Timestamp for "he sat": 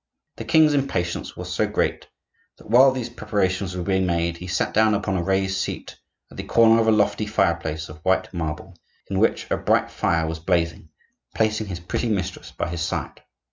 4.37-4.73